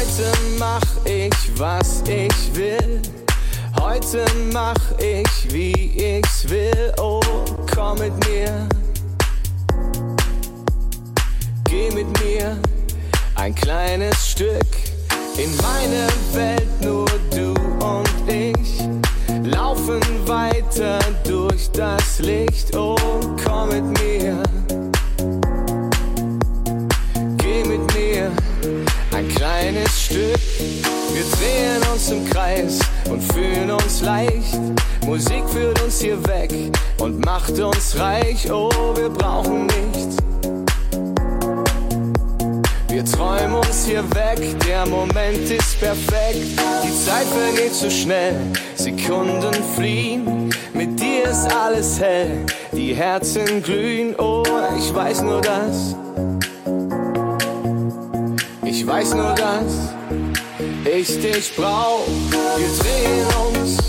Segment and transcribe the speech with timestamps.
[0.00, 3.02] Heute mach ich, was ich will.
[3.78, 6.90] Heute mach ich, wie ich's will.
[6.98, 7.20] Oh,
[7.74, 8.66] komm mit mir.
[11.64, 12.56] Geh mit mir
[13.34, 14.66] ein kleines Stück
[15.36, 17.52] in meine Welt, nur du
[17.84, 18.80] und ich.
[19.52, 22.74] Laufen weiter durch das Licht.
[22.74, 22.96] Oh,
[23.44, 24.42] komm mit mir.
[31.20, 32.78] Wir drehen uns im Kreis
[33.10, 34.58] und fühlen uns leicht.
[35.04, 36.50] Musik führt uns hier weg
[36.96, 38.50] und macht uns reich.
[38.50, 40.16] Oh, wir brauchen nichts.
[42.88, 46.58] Wir träumen uns hier weg, der Moment ist perfekt.
[46.82, 48.36] Die Zeit vergeht so schnell,
[48.76, 50.48] Sekunden fliehen.
[50.72, 54.14] Mit dir ist alles hell, die Herzen glühen.
[54.16, 54.42] Oh,
[54.78, 55.94] ich weiß nur das.
[58.64, 59.99] Ich weiß nur das
[60.84, 62.06] ich dich brauch.
[62.56, 63.26] Wir drehen
[63.60, 63.79] uns,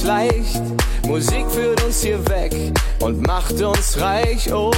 [0.09, 0.62] leicht.
[1.06, 2.53] Musik führt uns hier weg
[3.00, 4.52] und macht uns reich.
[4.52, 4.72] Oh,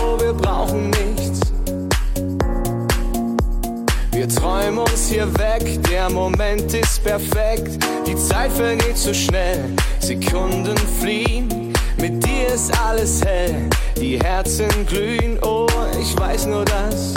[5.12, 7.84] hier weg, der Moment ist perfekt.
[8.08, 9.64] Die Zeit vergeht so schnell,
[10.00, 11.74] Sekunden fliehen.
[11.98, 15.38] Mit dir ist alles hell, die Herzen glühen.
[15.42, 15.68] Oh,
[16.00, 17.14] ich weiß nur das.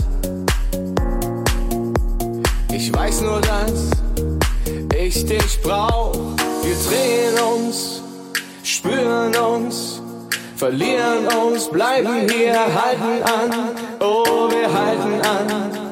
[2.72, 3.90] Ich weiß nur das.
[4.96, 6.14] Ich dich brauch.
[6.62, 8.04] Wir drehen uns
[8.64, 10.00] spüren uns,
[10.56, 15.83] verlieren uns, bleiben hier, halten an, oh, wir halten an.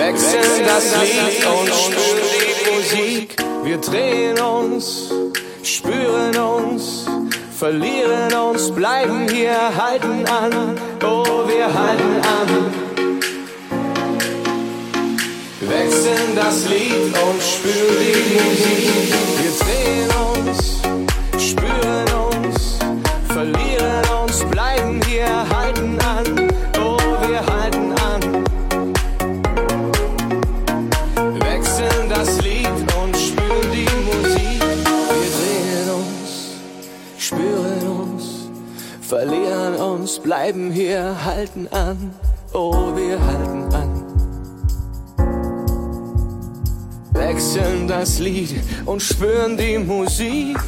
[0.00, 5.12] Wechseln das Lied und spüren die Musik, wir drehen uns,
[5.62, 7.04] spüren uns,
[7.54, 12.48] verlieren uns, bleiben hier, halten an, oh, wir halten an.
[15.68, 19.12] Wechseln das Lied und spüren die Musik.
[19.42, 20.19] Wir drehen uns,
[40.22, 42.14] bleiben hier, halten an.
[42.52, 43.90] Oh, wir halten an.
[47.40, 48.54] wechseln das Lied
[48.86, 50.58] und spüren die Musik.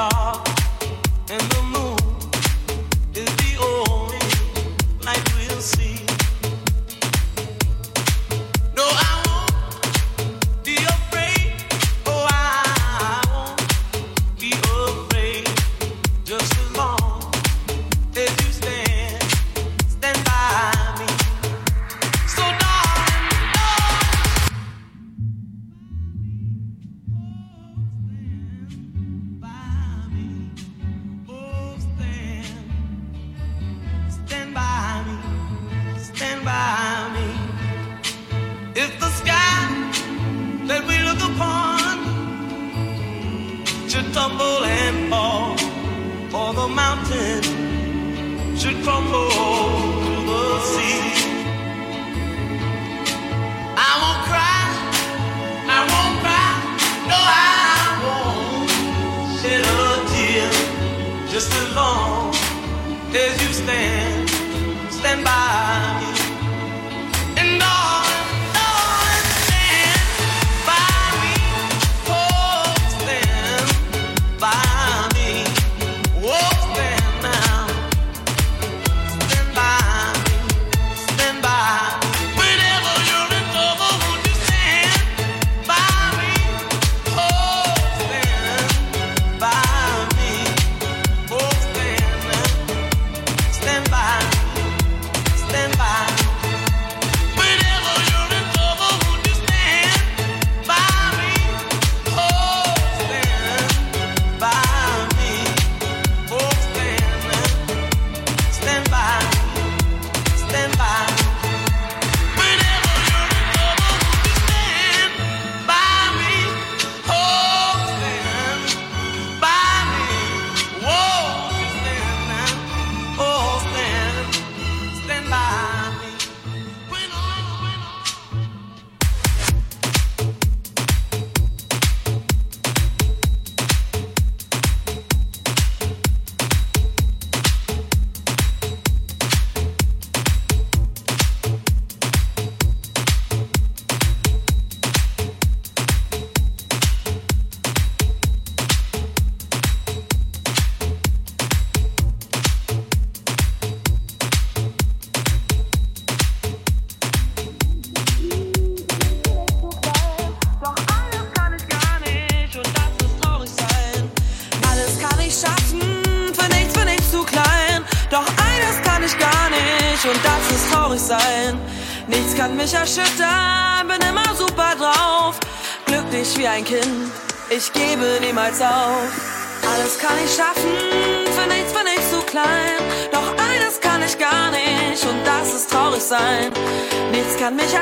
[0.00, 0.48] dark
[1.28, 1.89] and the moon.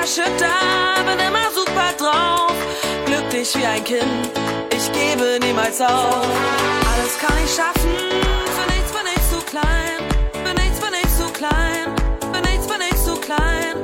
[0.09, 2.57] schütter, bin immer super drauf.
[3.05, 4.31] Glücklich wie ein Kind,
[4.75, 6.27] ich gebe niemals auf.
[6.93, 7.95] Alles kann ich schaffen,
[8.57, 10.01] für nichts bin ich zu klein.
[10.45, 11.95] Für nichts bin ich zu klein,
[12.33, 13.77] für nichts bin ich zu klein.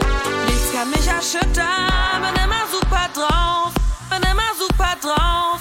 [0.46, 3.72] Nichts kann mich erschüttern, bin immer super drauf.
[4.10, 5.60] Bin immer super drauf.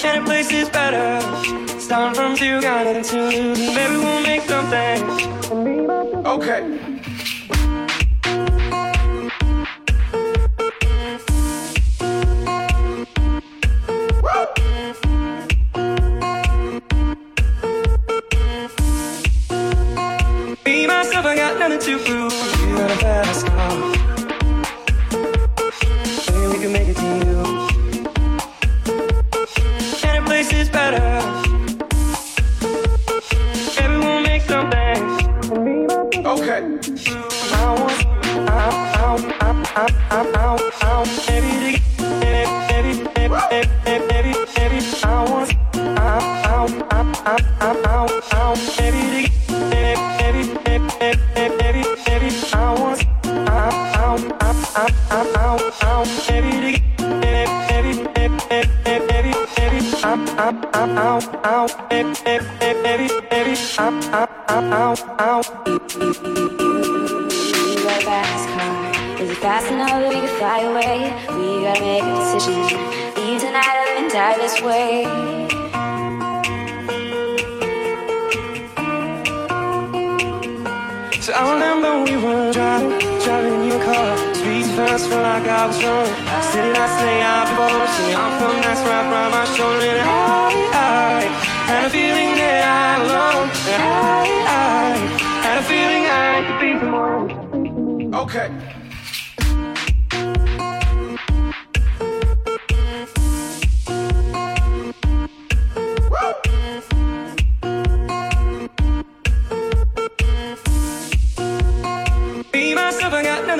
[0.00, 1.20] Shining places better.
[1.78, 3.58] Starting from you, got it to lose.
[3.58, 6.24] Maybe we'll make something.
[6.24, 6.99] Okay.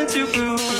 [0.06, 0.79] To prove.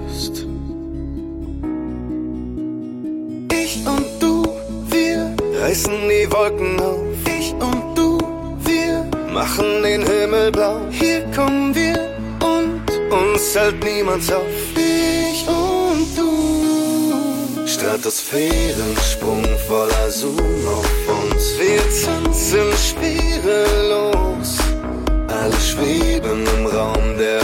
[5.71, 6.99] reißen die Wolken auf.
[7.39, 8.17] Ich und du,
[8.65, 10.81] wir machen den Himmel blau.
[10.91, 11.97] Hier kommen wir
[12.43, 14.43] und uns hält niemand auf.
[14.75, 17.65] Ich und du.
[17.65, 21.53] Stratosphärensprung voller Zoom auf uns.
[21.57, 24.57] Wir tanzen schwerelos.
[25.29, 27.41] Alle schweben im Raum der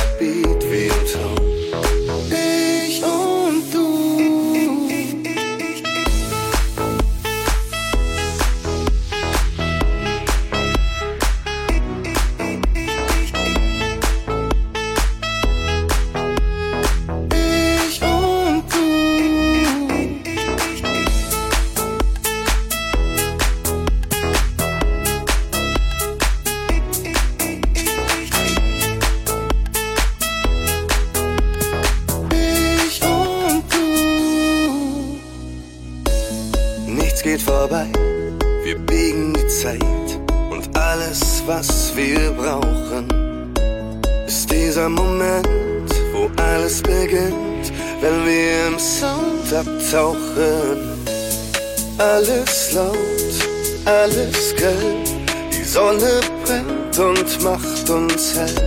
[58.38, 58.67] because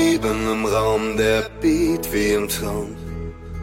[0.00, 2.96] schweben im Raum, der Beat wie im Traum.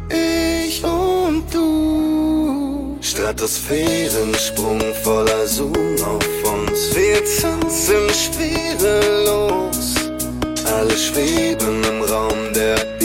[0.09, 2.97] Ich und du.
[3.01, 6.95] Stratosphärensprung voller Zoom auf uns.
[6.95, 9.95] Wir tanzen schwerelos.
[10.65, 12.96] Alle schweben im Raum, der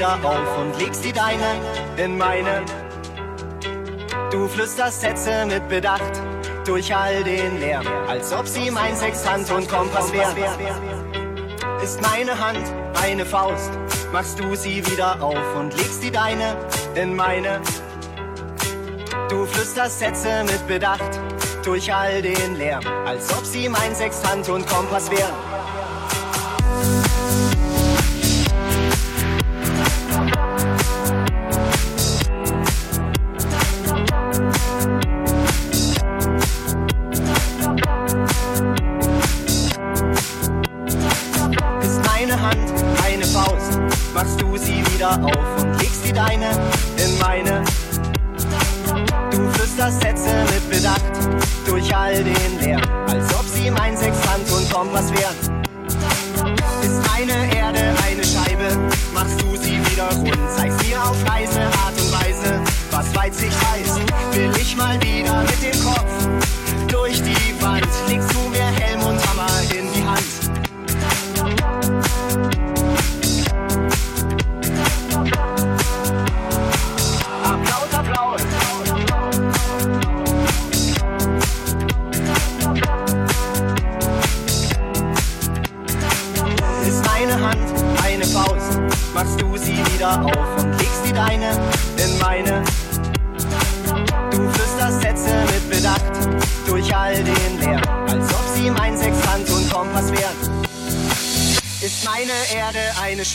[0.00, 1.60] wieder auf und legst die deine
[1.98, 2.64] in meine.
[4.32, 6.22] Du flüsterst Sätze mit Bedacht
[6.64, 10.38] durch all den Lärm, als ob sie mein Sextant und Kompass wären.
[11.82, 12.62] Ist meine Hand
[13.02, 13.72] eine Faust,
[14.10, 16.56] machst du sie wieder auf und legst die deine
[16.94, 17.60] in meine.
[19.28, 21.20] Du flüsterst Sätze mit Bedacht
[21.62, 25.34] durch all den Lärm, als ob sie mein Sextant und Kompass wären.
[52.10, 55.62] All den Lärm, als ob sie mein Sextant und Kompass wären.
[56.82, 58.76] Ist meine Erde eine Scheibe,
[59.14, 64.00] machst du sie wieder rund, zeigst mir auf leise Art und Weise, was Weitsicht heißt.
[64.32, 65.79] Will ich mal wieder mit dem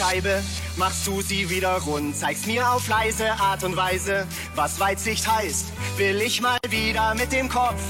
[0.05, 0.43] Scheibe,
[0.75, 5.69] machst du sie wieder rund, zeigst mir auf leise Art und Weise, was Weitsicht heißt.
[5.97, 7.81] Will ich mal wieder mit dem Kopf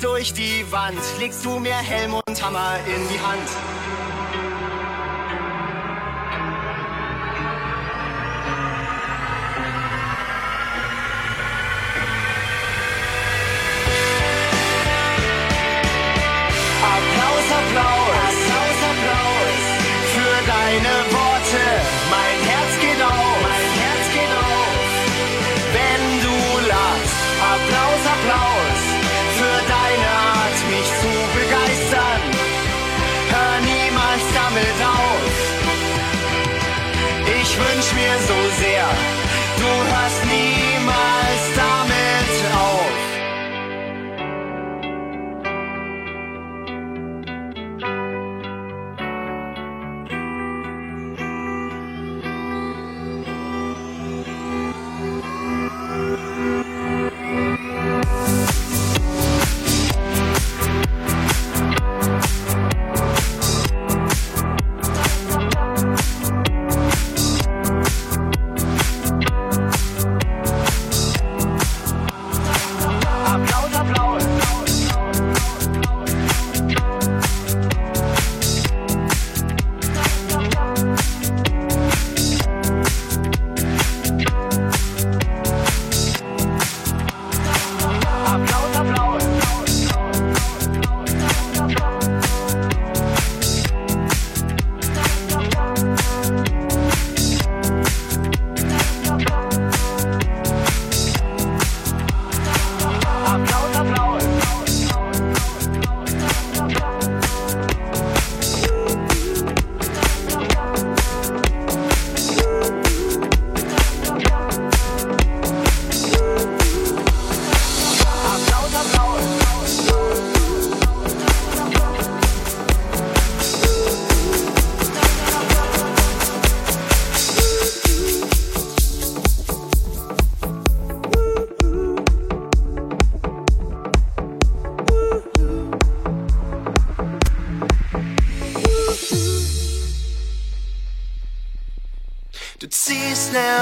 [0.00, 3.48] durch die Wand, legst du mir Helm und Hammer in die Hand.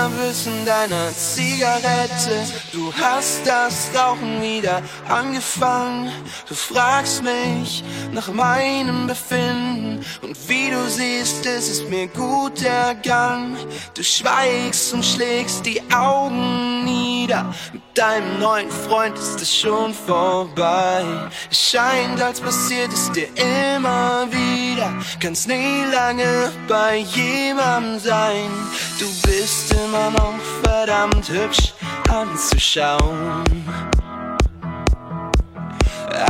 [0.05, 2.47] In deiner Zigarette.
[2.73, 6.13] Du hast das Rauchen wieder angefangen.
[6.47, 7.83] Du fragst mich
[8.13, 9.64] nach meinem Befinden.
[10.35, 13.57] Und wie du siehst, ist es mir gut ergangen.
[13.95, 17.55] Du schweigst und schlägst die Augen nieder.
[17.73, 21.05] Mit deinem neuen Freund ist es schon vorbei.
[21.51, 24.93] Es scheint, als passiert es dir immer wieder.
[25.21, 28.51] Kannst nie lange bei jemandem sein.
[28.99, 31.75] Du bist immer noch verdammt hübsch
[32.11, 33.45] anzuschauen.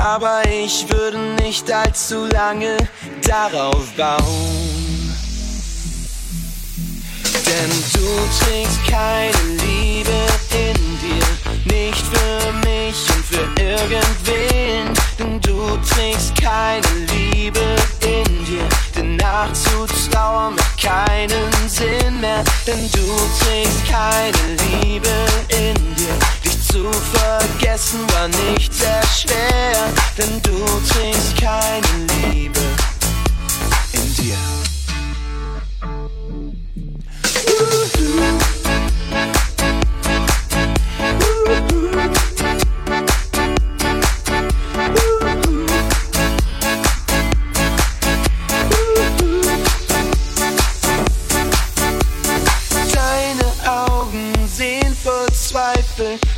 [0.02, 2.76] Aber ich würde nicht allzu lange
[3.26, 5.14] darauf bauen.
[7.46, 8.08] Denn du
[8.40, 9.32] trägst keine
[9.62, 10.10] Liebe
[10.52, 14.94] in dir, nicht für mich und für irgendwen.
[15.18, 22.42] Denn du trägst keine Liebe in dir, denn nachzutrauern macht keinen Sinn mehr.
[22.66, 23.06] Denn du
[23.40, 24.32] trägst keine
[24.82, 25.08] Liebe
[25.48, 26.18] in dir,
[26.74, 29.92] zu vergessen war nicht sehr schwer.
[30.18, 30.58] Denn du
[30.92, 31.86] trägst keine
[32.32, 32.60] Liebe
[33.92, 34.36] in dir.
[38.24, 38.43] Deine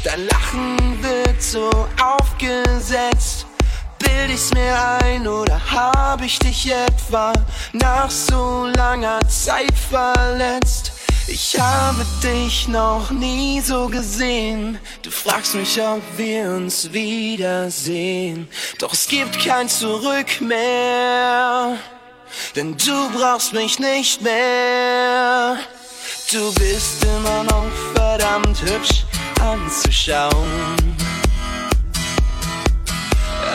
[0.06, 1.68] dein Lachen wird so
[2.00, 3.46] aufgesetzt.
[3.98, 7.32] Bild ich's mir ein oder hab ich dich etwa
[7.72, 10.92] nach so langer Zeit verletzt?
[11.26, 14.78] Ich habe dich noch nie so gesehen.
[15.02, 18.48] Du fragst mich, ob wir uns wiedersehen.
[18.78, 21.78] Doch es gibt kein Zurück mehr.
[22.54, 25.56] Denn du brauchst mich nicht mehr.
[26.30, 29.05] Du bist immer noch verdammt hübsch
[29.40, 30.96] anzuschauen.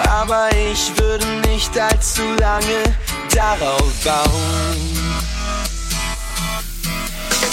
[0.10, 2.84] Aber ich würde nicht allzu lange
[3.34, 5.02] darauf bauen.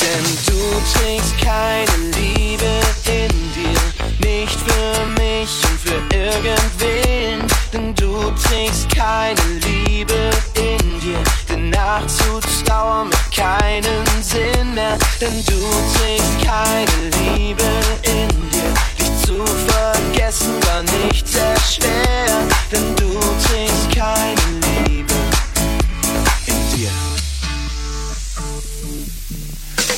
[0.01, 0.61] Denn du
[0.95, 7.47] trägst keine Liebe in dir, nicht für mich und für irgendwen.
[7.72, 11.22] Denn du trägst keine Liebe in dir,
[11.59, 15.59] Nacht zu trauern mit keinen Sinn mehr, denn du
[15.96, 17.62] trägst keine Liebe
[18.02, 18.72] in dir.
[18.98, 24.40] Dich zu vergessen war nicht sehr schwer, denn du trägst keine
[24.86, 25.14] Liebe
[26.46, 26.90] in dir.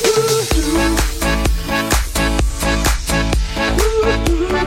[0.03, 0.17] Uh
[0.73, 1.11] -huh.
[4.03, 4.60] Uh -huh.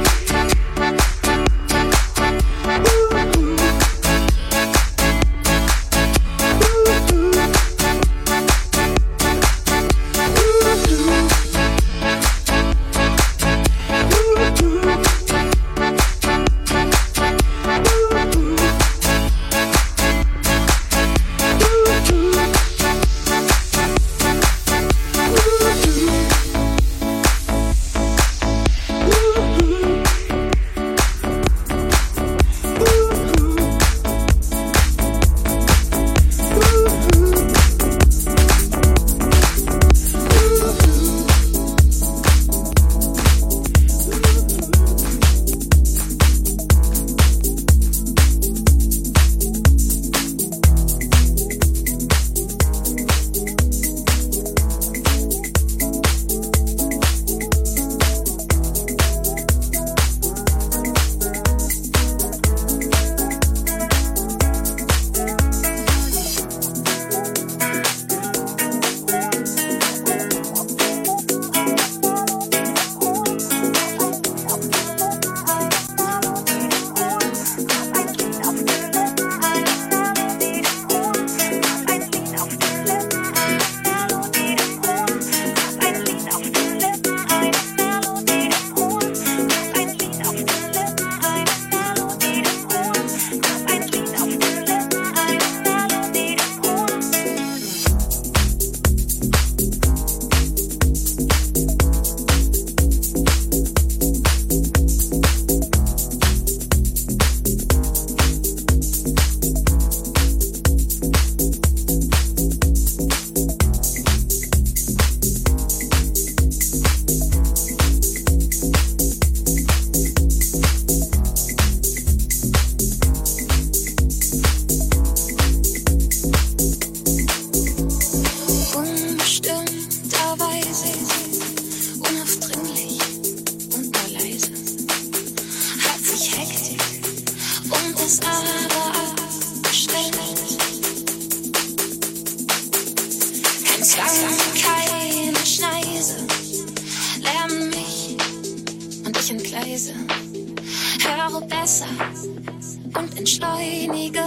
[153.16, 154.22] entschleunige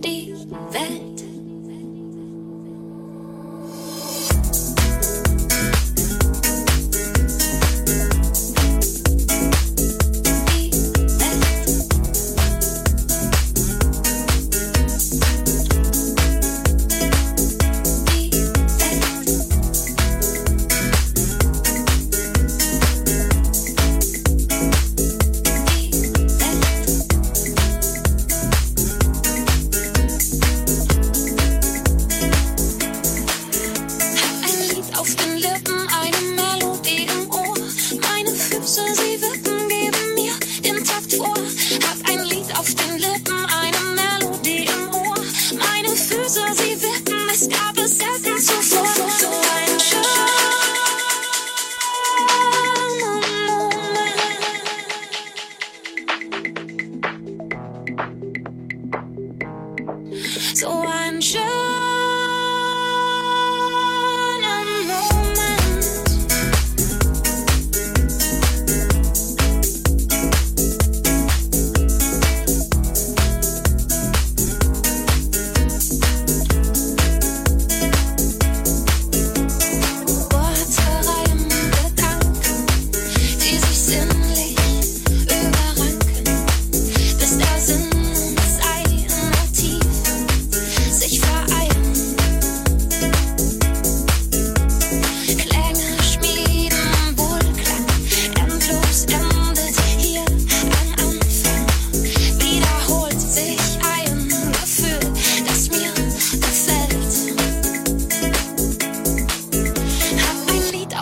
[0.00, 0.34] die
[0.70, 1.11] Welt.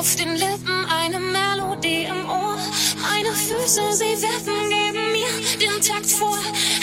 [0.01, 2.57] auf den Lippen eine Melodie im Ohr.
[3.03, 6.39] Meine Füße, sie werfen neben mir den Takt vor.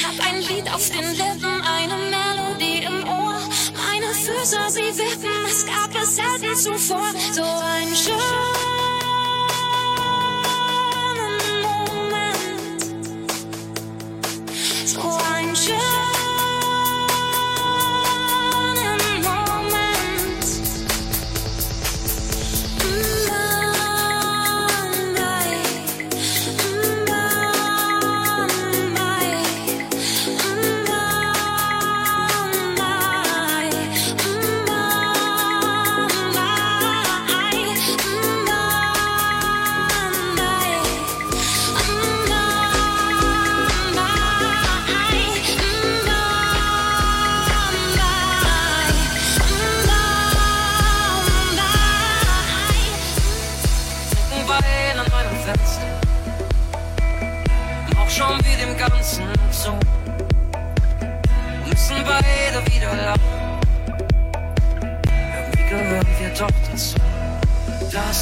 [0.06, 3.40] Hab ein Lied auf den Lippen, eine Melodie im Ohr.
[3.88, 7.12] Meine Füße, sie werfen, es gab es selten zuvor.
[7.34, 8.57] So ein Schuss.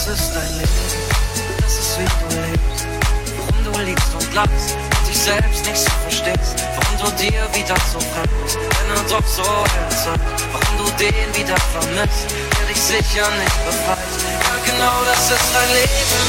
[0.06, 0.70] das ist dein Leben.
[1.62, 2.86] Das ist wie du lebst.
[3.38, 6.56] Warum du liebst und lachst und dich selbst nicht so verstehst.
[6.78, 10.22] Warum du dir wieder so fremd bist, wenn er doch so erzeugt.
[10.54, 14.14] Warum du den wieder vermisst, der dich sicher nicht befreit.
[14.22, 16.22] Ja, genau das ist dein Leben.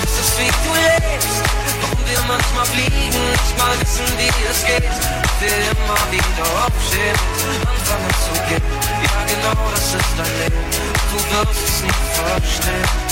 [0.00, 1.38] Das ist wie du lebst.
[1.84, 4.88] Warum wir manchmal fliegen, nicht mal wissen, wie es geht.
[4.88, 7.18] Und wir immer wieder aufstehen,
[7.60, 8.64] anfangen zu gehen.
[9.04, 10.64] Ja, genau das ist dein Leben.
[11.12, 13.07] Du wirst es nicht verstehen.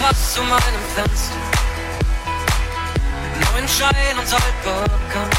[0.00, 1.34] Pass zu meinem Fenster.
[3.38, 5.36] Mit neuen Schein und altbekannt.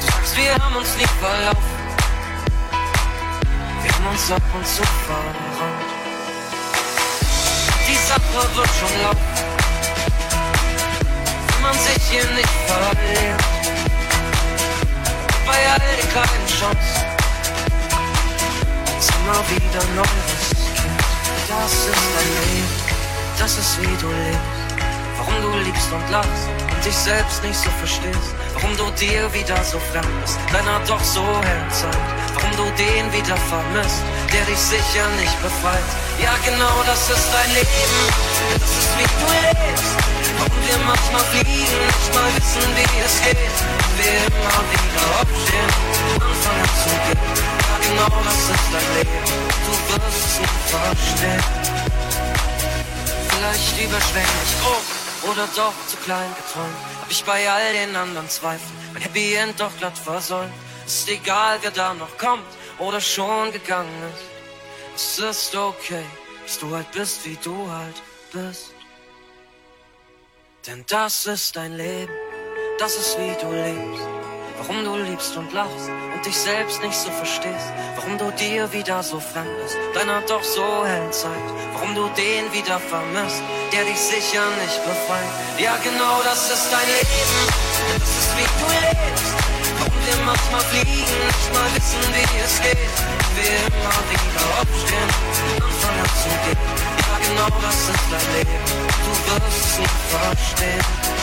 [0.00, 1.82] Du sagst, wir haben uns nicht verlaufen.
[3.82, 6.02] Wir haben uns ab und zu verraten.
[7.88, 9.32] Die Sache wird schon laufen.
[11.48, 13.42] Wenn man sich hier nicht verliert.
[15.46, 17.12] Bei all den kleinen Chancen.
[19.24, 20.51] Immer wieder neu
[21.60, 22.68] das ist dein Leben,
[23.38, 24.62] das ist wie du lebst.
[25.18, 28.34] Warum du liebst und lachst und dich selbst nicht so verstehst.
[28.54, 31.96] Warum du dir wieder so fremd bist, deiner doch so herzeigt.
[32.34, 35.88] Warum du den wieder vermisst, der dich sicher nicht befreit.
[36.18, 38.02] Ja, genau das ist dein Leben,
[38.58, 39.92] das ist wie du lebst.
[40.38, 43.56] Warum wir manchmal fliegen, manchmal wissen, wie es geht.
[43.78, 45.72] Und wir immer wieder aufstehen,
[46.18, 47.30] anfangen zu gehen.
[47.62, 51.44] Ja, genau das ist dein Leben du wirst nicht verstehen.
[53.28, 56.76] Vielleicht überschwänglich groß oder doch zu klein geträumt.
[57.00, 60.52] Hab ich bei all den anderen Zweifeln mein Happy End doch glatt versäumt.
[60.86, 62.44] Ist egal, wer da noch kommt
[62.78, 64.24] oder schon gegangen ist.
[64.94, 66.04] Es ist okay,
[66.44, 68.02] dass du halt bist, wie du halt
[68.32, 68.74] bist.
[70.66, 72.12] Denn das ist dein Leben,
[72.78, 74.21] das ist wie du lebst.
[74.62, 77.66] Warum du liebst und lachst und dich selbst nicht so verstehst.
[77.96, 81.46] Warum du dir wieder so fremd bist, deiner doch so hellen Zeit.
[81.72, 83.42] Warum du den wieder vermisst,
[83.72, 85.32] der dich sicher nicht befreit.
[85.58, 87.42] Ja, genau das ist dein Leben,
[87.98, 89.34] das ist wie du lebst.
[89.80, 92.96] Warum wir manchmal fliegen, nicht mal wissen, wie es geht.
[93.34, 96.62] Wir immer wieder aufstehen und anfangen zu gehen.
[97.02, 98.62] Ja, genau das ist dein Leben,
[99.02, 101.22] du wirst es nicht verstehen.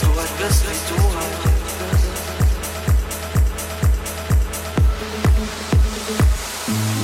[0.00, 1.36] so at bist du halt.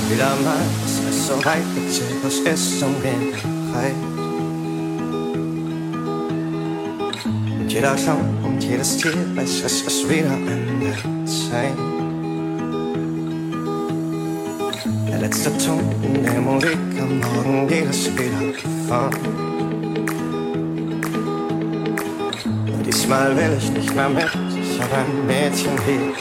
[0.09, 0.61] Wieder mal
[1.09, 3.95] ist so weit, der Zirkus ist umgedreht.
[7.59, 11.77] Und jeder Clown und jedes Tier weiß, es ist wieder an der Zeit.
[15.09, 19.52] Der letzte Ton in der Musik am Morgen geht es wieder.
[23.03, 26.13] Diesmal will ich nicht mehr mit, ich hab Mädchen wie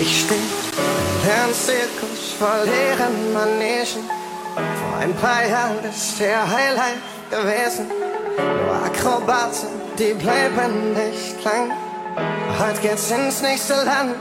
[0.00, 4.04] ich steh im Zirkus vor leeren Manegen.
[4.54, 7.00] Vor ein paar Jahren ist der Highlight
[7.30, 7.86] gewesen.
[8.36, 9.68] Nur Akrobaten,
[9.98, 11.72] die bleiben nicht lang.
[12.60, 14.14] Heute geht's ins nächste Land.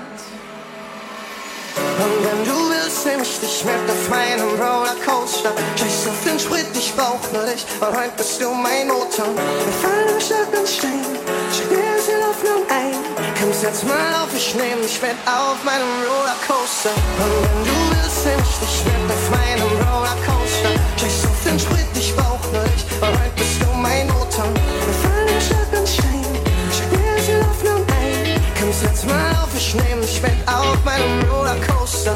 [1.75, 2.62] Und wenn du
[3.05, 5.51] nehm ich dich mit auf meinem Rollercoaster.
[5.75, 9.27] Scheiß auf den Sprit, ich brauch nur dich, weil heute bist du mein Motor.
[9.35, 11.03] Wir fallen im Schlag und Stein,
[11.51, 12.95] schick mir sie Hoffnung ein.
[13.39, 16.93] Komm, setz mal auf, ich nehm dich mit auf meinem Rollercoaster.
[17.19, 20.71] Und wenn du willst, nehm ich dich mit auf meinem Rollercoaster.
[20.99, 24.47] Scheiß auf den Sprit, ich brauch nur dich, weil heute bist du mein Motor.
[24.47, 26.31] Wir fallen im Schlag und Stein,
[26.71, 28.39] schick mir sie Hoffnung ein.
[28.59, 32.15] Komm, setz mal auf, ich nehm dich mit auf meinem Rollercoaster.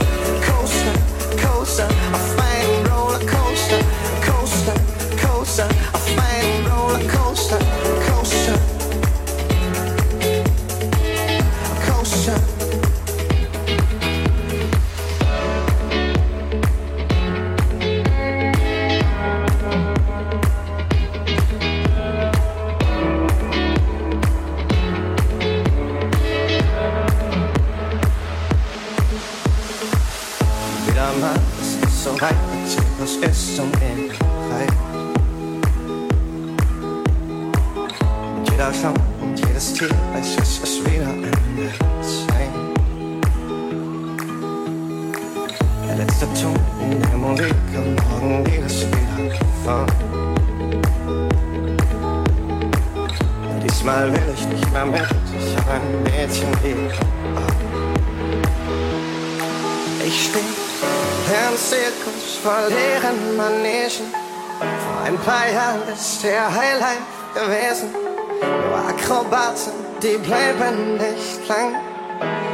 [70.01, 71.75] Die bleiben nicht lang.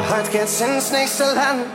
[0.10, 1.66] Heute geht's ins nächste Land.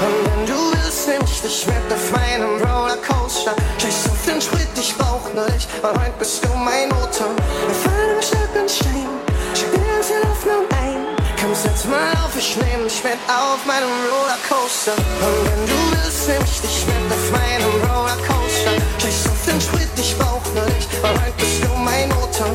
[0.00, 3.54] Und wenn du willst, nehm ich dich mit auf meinem Rollercoaster.
[3.78, 7.34] Scheiß auf den Sprit, ich brauch nur dich, weil heute bist du mein Motor.
[7.66, 9.08] Wir im Schlag und Stein,
[9.54, 11.06] schick mir die Hoffnung ein.
[11.40, 14.94] Komm, setz mal auf, ich nehm dich mit auf meinem Rollercoaster.
[14.94, 18.72] Und wenn du willst, nehm ich dich mit auf meinem Rollercoaster.
[19.02, 22.50] Scheiß auf den Sprit, ich brauch nur dich, weil heute bist du mein Motor.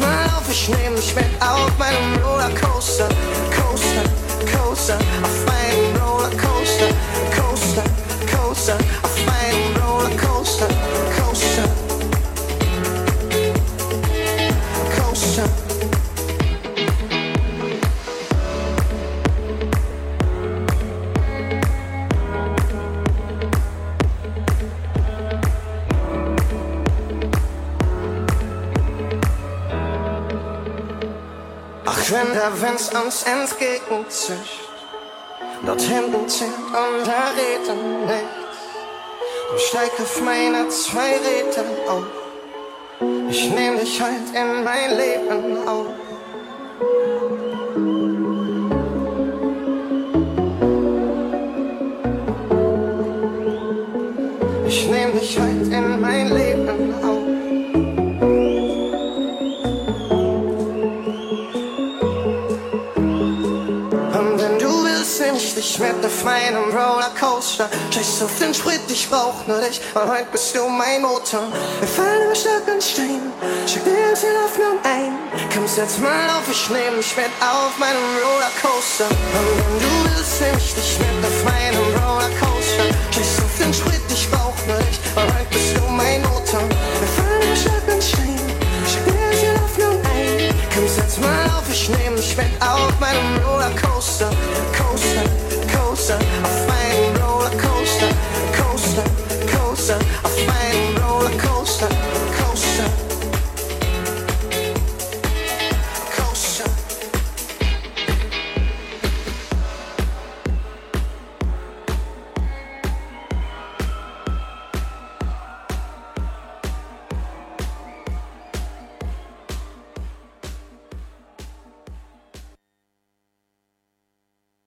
[0.00, 3.08] Mal auf, ich nehm dich mit auf meinem Rollercoaster.
[3.54, 4.04] Coaster,
[4.52, 6.88] Coaster, auf meinem Rollercoaster.
[7.34, 7.84] Coaster,
[8.30, 9.35] Coaster, auf meinem
[32.48, 34.68] Ach, wenn der Wind uns entgegenzischt,
[35.64, 37.76] dort hinten zählt und da redet
[38.06, 38.58] nichts.
[39.50, 42.04] Du steig auf meine zwei Räder auf.
[43.28, 45.86] Ich nehm dich halt in mein Leben auf.
[54.68, 56.95] Ich nehm dich halt in mein Leben auf.
[66.06, 67.68] auf meinem Rollercoaster.
[67.90, 71.42] Scheiß auf den Sprit, ich brauch nur dich, weil heute bist du mein Motor.
[71.80, 73.32] Wir fallen über Stock und Stein,
[73.66, 75.18] schick dir jetzt in Hoffnung ein.
[75.52, 79.08] Kommst jetzt mal auf, ich nehm dich mit auf meinem Rollercoaster.
[79.10, 82.86] Und wenn du willst, nehm ich dich mit auf meinem Rollercoaster.
[83.10, 86.62] Scheiß auf den Sprit, ich brauch nur dich, weil heute bist du mein Motor.
[87.02, 88.38] Wir fallen über Stock und Stein,
[88.86, 90.54] schick dir jetzt Hoffnung ein.
[90.72, 93.95] Kommst jetzt mal auf, ich nehm dich mit auf meinem Rollercoaster.